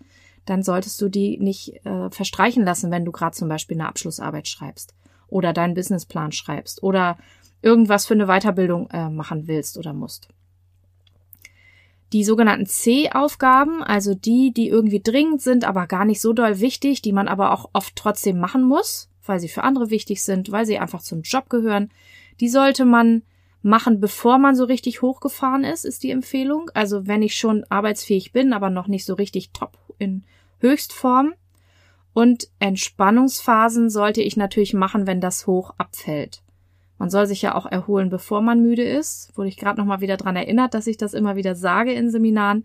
dann 0.44 0.62
solltest 0.62 1.00
du 1.00 1.08
die 1.08 1.38
nicht 1.38 1.86
äh, 1.86 2.10
verstreichen 2.10 2.64
lassen, 2.64 2.90
wenn 2.90 3.04
du 3.04 3.12
gerade 3.12 3.34
zum 3.36 3.48
Beispiel 3.48 3.76
eine 3.76 3.88
Abschlussarbeit 3.88 4.48
schreibst 4.48 4.94
oder 5.28 5.52
deinen 5.52 5.74
Businessplan 5.74 6.32
schreibst 6.32 6.82
oder 6.82 7.16
irgendwas 7.62 8.06
für 8.06 8.14
eine 8.14 8.26
Weiterbildung 8.26 8.90
äh, 8.90 9.08
machen 9.08 9.46
willst 9.46 9.78
oder 9.78 9.92
musst. 9.92 10.28
Die 12.12 12.24
sogenannten 12.24 12.66
C-Aufgaben, 12.66 13.82
also 13.82 14.14
die, 14.14 14.52
die 14.52 14.68
irgendwie 14.68 15.00
dringend 15.00 15.40
sind, 15.40 15.64
aber 15.64 15.86
gar 15.86 16.04
nicht 16.04 16.20
so 16.20 16.34
doll 16.34 16.60
wichtig, 16.60 17.00
die 17.00 17.12
man 17.12 17.28
aber 17.28 17.52
auch 17.52 17.70
oft 17.72 17.96
trotzdem 17.96 18.38
machen 18.38 18.64
muss, 18.64 19.08
weil 19.24 19.40
sie 19.40 19.48
für 19.48 19.64
andere 19.64 19.90
wichtig 19.90 20.22
sind, 20.22 20.50
weil 20.50 20.66
sie 20.66 20.78
einfach 20.78 21.02
zum 21.02 21.22
Job 21.22 21.48
gehören. 21.48 21.90
Die 22.40 22.48
sollte 22.48 22.84
man 22.84 23.22
machen, 23.62 24.00
bevor 24.00 24.38
man 24.38 24.56
so 24.56 24.64
richtig 24.64 25.02
hochgefahren 25.02 25.64
ist, 25.64 25.84
ist 25.84 26.02
die 26.02 26.10
Empfehlung. 26.10 26.70
Also 26.74 27.06
wenn 27.06 27.22
ich 27.22 27.36
schon 27.36 27.64
arbeitsfähig 27.68 28.32
bin, 28.32 28.52
aber 28.52 28.70
noch 28.70 28.88
nicht 28.88 29.04
so 29.04 29.14
richtig 29.14 29.50
top 29.52 29.78
in 29.98 30.24
Höchstform. 30.58 31.34
Und 32.14 32.48
Entspannungsphasen 32.58 33.88
sollte 33.88 34.20
ich 34.20 34.36
natürlich 34.36 34.74
machen, 34.74 35.06
wenn 35.06 35.20
das 35.20 35.46
hoch 35.46 35.72
abfällt. 35.78 36.42
Man 36.98 37.10
soll 37.10 37.26
sich 37.26 37.42
ja 37.42 37.54
auch 37.54 37.66
erholen, 37.66 38.10
bevor 38.10 38.42
man 38.42 38.62
müde 38.62 38.84
ist. 38.84 39.36
Wurde 39.36 39.48
ich 39.48 39.56
gerade 39.56 39.80
noch 39.80 39.86
mal 39.86 40.00
wieder 40.00 40.16
dran 40.16 40.36
erinnert, 40.36 40.74
dass 40.74 40.86
ich 40.86 40.96
das 40.96 41.14
immer 41.14 41.36
wieder 41.36 41.54
sage 41.54 41.92
in 41.92 42.10
Seminaren. 42.10 42.64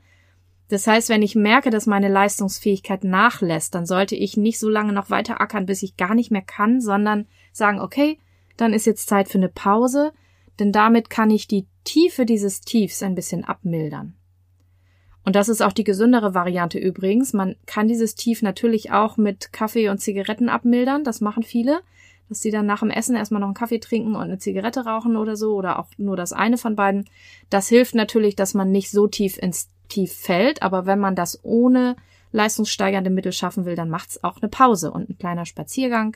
Das 0.69 0.85
heißt, 0.85 1.09
wenn 1.09 1.21
ich 1.21 1.35
merke, 1.35 1.69
dass 1.69 1.85
meine 1.85 2.09
Leistungsfähigkeit 2.09 3.03
nachlässt, 3.03 3.73
dann 3.73 3.85
sollte 3.85 4.15
ich 4.15 4.35
nicht 4.35 4.59
so 4.59 4.69
lange 4.69 4.91
noch 4.91 5.09
weiter 5.09 5.39
ackern, 5.39 5.65
bis 5.65 5.81
ich 5.81 5.95
gar 5.95 6.13
nicht 6.13 6.31
mehr 6.31 6.41
kann, 6.41 6.81
sondern 6.81 7.25
sagen, 7.53 7.79
okay, 7.79 8.19
dann 8.57 8.73
ist 8.73 8.85
jetzt 8.85 9.07
Zeit 9.07 9.29
für 9.29 9.37
eine 9.37 9.49
Pause, 9.49 10.11
denn 10.59 10.71
damit 10.71 11.09
kann 11.09 11.29
ich 11.29 11.47
die 11.47 11.67
Tiefe 11.83 12.25
dieses 12.25 12.61
Tiefs 12.61 13.01
ein 13.01 13.15
bisschen 13.15 13.45
abmildern. 13.45 14.15
Und 15.23 15.35
das 15.35 15.49
ist 15.49 15.61
auch 15.61 15.73
die 15.73 15.83
gesündere 15.83 16.33
Variante 16.33 16.79
übrigens. 16.79 17.33
Man 17.33 17.55
kann 17.65 17.87
dieses 17.87 18.15
Tief 18.15 18.41
natürlich 18.41 18.91
auch 18.91 19.17
mit 19.17 19.51
Kaffee 19.51 19.89
und 19.89 19.99
Zigaretten 19.99 20.47
abmildern. 20.47 21.03
Das 21.03 21.21
machen 21.21 21.43
viele, 21.43 21.81
dass 22.29 22.39
sie 22.39 22.51
dann 22.51 22.65
nach 22.65 22.79
dem 22.79 22.89
Essen 22.89 23.15
erstmal 23.15 23.41
noch 23.41 23.47
einen 23.47 23.53
Kaffee 23.53 23.79
trinken 23.79 24.15
und 24.15 24.21
eine 24.21 24.37
Zigarette 24.37 24.85
rauchen 24.85 25.17
oder 25.17 25.35
so 25.35 25.55
oder 25.55 25.79
auch 25.79 25.87
nur 25.97 26.15
das 26.15 26.33
eine 26.33 26.57
von 26.57 26.75
beiden. 26.75 27.09
Das 27.49 27.67
hilft 27.67 27.93
natürlich, 27.93 28.35
dass 28.35 28.53
man 28.53 28.71
nicht 28.71 28.89
so 28.89 29.07
tief 29.07 29.37
ins 29.37 29.69
tief 29.87 30.13
fällt, 30.13 30.61
aber 30.61 30.85
wenn 30.85 30.99
man 30.99 31.15
das 31.15 31.39
ohne 31.43 31.95
leistungssteigernde 32.31 33.09
Mittel 33.09 33.31
schaffen 33.31 33.65
will, 33.65 33.75
dann 33.75 33.89
macht's 33.89 34.23
auch 34.23 34.37
eine 34.37 34.49
Pause 34.49 34.91
und 34.91 35.09
ein 35.09 35.17
kleiner 35.17 35.45
Spaziergang, 35.45 36.15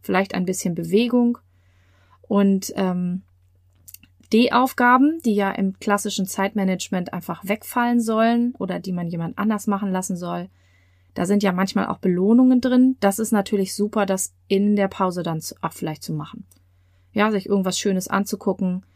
vielleicht 0.00 0.34
ein 0.34 0.46
bisschen 0.46 0.74
Bewegung 0.74 1.38
und 2.22 2.72
ähm, 2.76 3.22
D-Aufgaben, 4.32 5.20
die 5.24 5.34
ja 5.34 5.50
im 5.50 5.78
klassischen 5.80 6.26
Zeitmanagement 6.26 7.12
einfach 7.12 7.44
wegfallen 7.44 8.00
sollen 8.00 8.54
oder 8.58 8.78
die 8.78 8.92
man 8.92 9.08
jemand 9.08 9.38
anders 9.38 9.66
machen 9.66 9.90
lassen 9.90 10.16
soll. 10.16 10.48
Da 11.14 11.26
sind 11.26 11.42
ja 11.42 11.52
manchmal 11.52 11.86
auch 11.86 11.98
Belohnungen 11.98 12.60
drin. 12.60 12.96
Das 13.00 13.18
ist 13.18 13.32
natürlich 13.32 13.74
super, 13.74 14.06
das 14.06 14.32
in 14.46 14.76
der 14.76 14.86
Pause 14.86 15.24
dann 15.24 15.42
auch 15.60 15.72
vielleicht 15.72 16.04
zu 16.04 16.12
machen. 16.12 16.46
Ja, 17.12 17.32
sich 17.32 17.46
irgendwas 17.46 17.78
Schönes 17.78 18.06
anzugucken, 18.06 18.86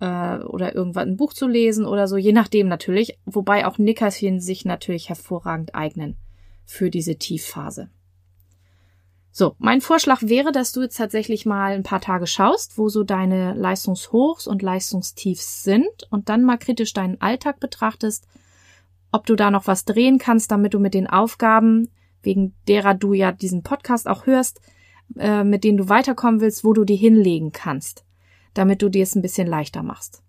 äh, 0.00 0.38
oder 0.38 0.74
irgendwann 0.74 1.10
ein 1.10 1.16
Buch 1.16 1.32
zu 1.32 1.46
lesen 1.46 1.84
oder 1.84 2.08
so, 2.08 2.16
je 2.16 2.32
nachdem 2.32 2.68
natürlich, 2.68 3.18
wobei 3.24 3.66
auch 3.66 3.78
Nickerchen 3.78 4.40
sich 4.40 4.64
natürlich 4.64 5.08
hervorragend 5.08 5.74
eignen 5.74 6.16
für 6.64 6.90
diese 6.90 7.16
Tiefphase. 7.16 7.88
So, 9.30 9.54
mein 9.58 9.80
Vorschlag 9.80 10.22
wäre, 10.22 10.52
dass 10.52 10.72
du 10.72 10.82
jetzt 10.82 10.96
tatsächlich 10.96 11.46
mal 11.46 11.72
ein 11.72 11.82
paar 11.82 12.00
Tage 12.00 12.26
schaust, 12.26 12.76
wo 12.76 12.88
so 12.88 13.04
deine 13.04 13.54
Leistungshochs 13.54 14.46
und 14.46 14.62
Leistungstiefs 14.62 15.62
sind 15.62 16.08
und 16.10 16.28
dann 16.28 16.42
mal 16.42 16.58
kritisch 16.58 16.92
deinen 16.92 17.20
Alltag 17.20 17.60
betrachtest, 17.60 18.26
ob 19.12 19.26
du 19.26 19.36
da 19.36 19.50
noch 19.50 19.66
was 19.66 19.84
drehen 19.84 20.18
kannst, 20.18 20.50
damit 20.50 20.74
du 20.74 20.80
mit 20.80 20.94
den 20.94 21.06
Aufgaben, 21.06 21.88
wegen 22.22 22.54
derer 22.66 22.94
du 22.94 23.12
ja 23.12 23.30
diesen 23.30 23.62
Podcast 23.62 24.08
auch 24.08 24.26
hörst, 24.26 24.60
äh, 25.16 25.44
mit 25.44 25.62
denen 25.62 25.78
du 25.78 25.88
weiterkommen 25.88 26.40
willst, 26.40 26.64
wo 26.64 26.72
du 26.72 26.84
die 26.84 26.96
hinlegen 26.96 27.52
kannst 27.52 28.04
damit 28.54 28.82
du 28.82 28.88
dir 28.88 29.02
es 29.02 29.14
ein 29.14 29.22
bisschen 29.22 29.46
leichter 29.46 29.82
machst. 29.82 30.22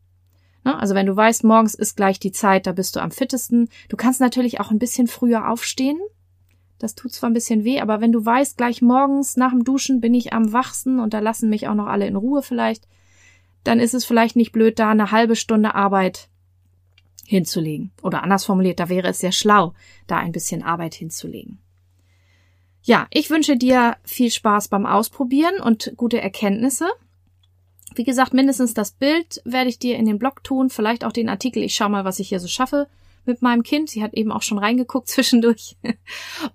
Ne? 0.64 0.78
Also 0.78 0.96
wenn 0.96 1.06
du 1.06 1.16
weißt, 1.16 1.44
morgens 1.44 1.74
ist 1.74 1.96
gleich 1.96 2.20
die 2.20 2.32
Zeit, 2.32 2.68
da 2.68 2.72
bist 2.72 2.96
du 2.96 3.02
am 3.02 3.12
fittesten. 3.12 3.70
Du 3.88 3.98
kannst 3.98 4.22
natürlich 4.22 4.60
auch 4.60 4.72
ein 4.72 4.80
bisschen 4.80 5.08
früher 5.08 5.50
aufstehen. 5.50 6.00
Das 6.80 6.96
tut 6.96 7.12
zwar 7.12 7.30
ein 7.30 7.34
bisschen 7.34 7.66
weh, 7.66 7.82
aber 7.82 8.00
wenn 8.00 8.14
du 8.14 8.26
weißt, 8.26 8.58
gleich 8.58 8.82
morgens 8.82 9.36
nach 9.36 9.52
dem 9.52 9.66
Duschen 9.66 10.00
bin 10.00 10.14
ich 10.14 10.32
am 10.32 10.54
wachsten 10.54 11.00
und 11.00 11.14
da 11.14 11.20
lassen 11.20 11.50
mich 11.50 11.68
auch 11.68 11.76
noch 11.76 11.88
alle 11.88 12.08
in 12.08 12.16
Ruhe 12.16 12.42
vielleicht, 12.42 12.88
dann 13.66 13.82
ist 13.82 13.94
es 13.94 14.06
vielleicht 14.06 14.38
nicht 14.38 14.54
blöd, 14.54 14.80
da 14.80 14.90
eine 14.90 15.12
halbe 15.12 15.36
Stunde 15.36 15.76
Arbeit 15.76 16.30
hinzulegen. 17.26 17.92
Oder 18.02 18.24
anders 18.24 18.46
formuliert, 18.46 18.80
da 18.80 18.88
wäre 18.88 19.10
es 19.10 19.20
sehr 19.20 19.34
schlau, 19.34 19.74
da 20.08 20.18
ein 20.18 20.32
bisschen 20.32 20.64
Arbeit 20.64 20.96
hinzulegen. 20.96 21.60
Ja, 22.82 23.08
ich 23.12 23.30
wünsche 23.30 23.58
dir 23.58 23.98
viel 24.04 24.32
Spaß 24.32 24.70
beim 24.70 24.86
Ausprobieren 24.86 25.60
und 25.62 25.94
gute 25.98 26.22
Erkenntnisse. 26.22 26.88
Wie 27.96 28.03
gesagt, 28.03 28.34
mindestens 28.34 28.74
das 28.74 28.91
Bild 28.91 29.41
werde 29.46 29.69
ich 29.69 29.79
dir 29.79 29.98
in 29.98 30.05
den 30.05 30.19
Blog 30.19 30.43
tun, 30.43 30.69
vielleicht 30.69 31.03
auch 31.03 31.12
den 31.12 31.29
Artikel. 31.29 31.63
Ich 31.63 31.75
schaue 31.75 31.89
mal, 31.89 32.05
was 32.05 32.19
ich 32.19 32.29
hier 32.29 32.39
so 32.39 32.48
schaffe 32.48 32.88
mit 33.25 33.41
meinem 33.41 33.63
Kind. 33.63 33.89
Sie 33.89 34.03
hat 34.03 34.13
eben 34.13 34.31
auch 34.31 34.41
schon 34.41 34.58
reingeguckt 34.58 35.08
zwischendurch. 35.08 35.77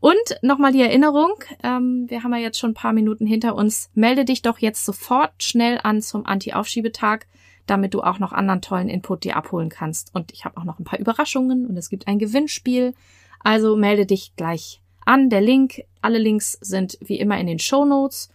Und 0.00 0.38
nochmal 0.42 0.72
die 0.72 0.82
Erinnerung, 0.82 1.32
ähm, 1.62 2.06
wir 2.08 2.22
haben 2.22 2.32
ja 2.32 2.40
jetzt 2.40 2.58
schon 2.58 2.70
ein 2.70 2.74
paar 2.74 2.92
Minuten 2.92 3.26
hinter 3.26 3.54
uns. 3.54 3.90
Melde 3.94 4.24
dich 4.24 4.42
doch 4.42 4.58
jetzt 4.58 4.84
sofort 4.84 5.42
schnell 5.42 5.80
an 5.82 6.02
zum 6.02 6.26
Anti-Aufschiebetag, 6.26 7.26
damit 7.66 7.94
du 7.94 8.02
auch 8.02 8.18
noch 8.18 8.32
anderen 8.32 8.60
tollen 8.60 8.88
Input 8.88 9.24
dir 9.24 9.36
abholen 9.36 9.70
kannst. 9.70 10.14
Und 10.14 10.32
ich 10.32 10.44
habe 10.44 10.58
auch 10.58 10.64
noch 10.64 10.78
ein 10.78 10.84
paar 10.84 10.98
Überraschungen 10.98 11.66
und 11.66 11.76
es 11.76 11.88
gibt 11.88 12.06
ein 12.06 12.18
Gewinnspiel. 12.18 12.94
Also 13.40 13.76
melde 13.76 14.06
dich 14.06 14.34
gleich 14.36 14.80
an. 15.06 15.30
Der 15.30 15.40
Link, 15.40 15.82
alle 16.02 16.18
Links 16.18 16.52
sind 16.60 16.98
wie 17.00 17.18
immer 17.18 17.38
in 17.38 17.46
den 17.46 17.58
Show 17.58 17.84
Notes. 17.84 18.30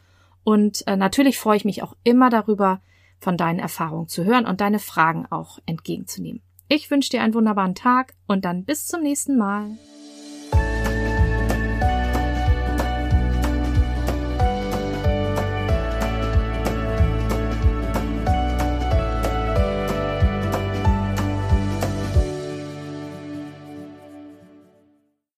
Und 0.49 0.87
äh, 0.87 0.97
natürlich 0.97 1.37
freue 1.37 1.57
ich 1.57 1.63
mich 1.63 1.83
auch 1.83 1.95
immer 2.03 2.31
darüber, 2.31 2.81
von 3.19 3.37
deinen 3.37 3.59
Erfahrungen 3.59 4.07
zu 4.07 4.23
hören 4.23 4.47
und 4.47 4.61
deine 4.61 4.79
Fragen 4.79 5.27
auch 5.29 5.59
entgegenzunehmen. 5.67 6.41
Ich 6.67 6.89
wünsche 6.89 7.11
dir 7.11 7.21
einen 7.21 7.35
wunderbaren 7.35 7.75
Tag 7.75 8.15
und 8.25 8.45
dann 8.45 8.65
bis 8.65 8.87
zum 8.87 9.03
nächsten 9.03 9.37
Mal. 9.37 9.77